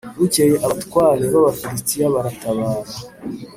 Bukeye 0.19 0.55
abatware 0.65 1.23
b’Abafilisitiya 1.33 2.07
baratabara 2.15 2.91